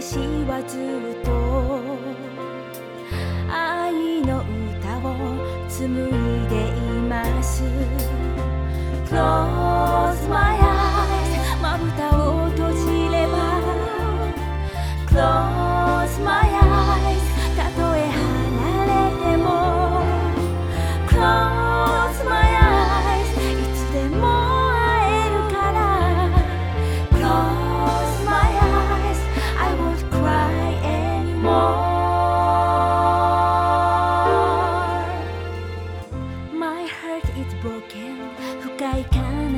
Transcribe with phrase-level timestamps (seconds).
[0.00, 0.16] 私
[0.48, 1.30] はずっと
[3.52, 6.19] 愛の歌を紡い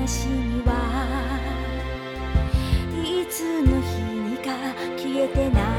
[0.03, 0.08] は
[3.05, 4.50] いつの日にか
[4.98, 5.72] 消えてない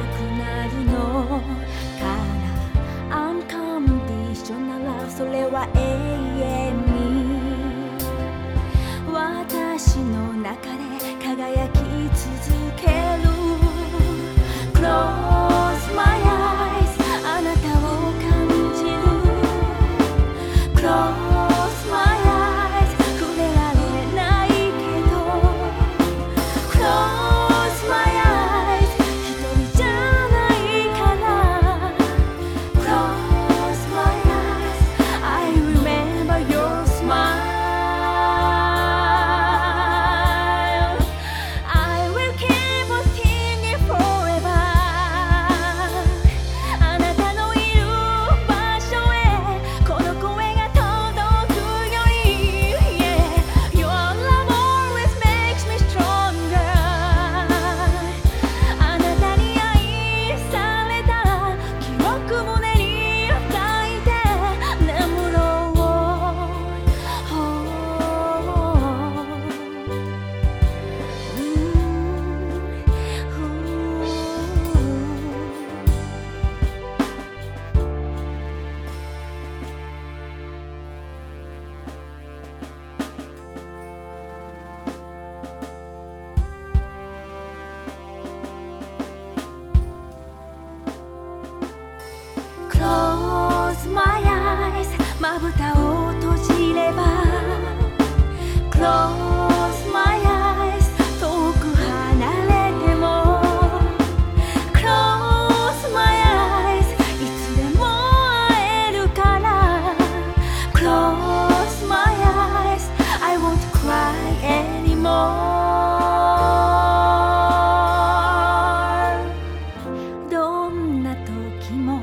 [120.29, 121.99] どんな時も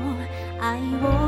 [0.59, 1.20] 愛を